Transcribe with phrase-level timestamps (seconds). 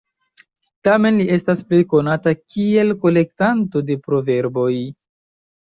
[0.87, 4.71] Tamen li estas plej konata kiel kolektanto de proverboj.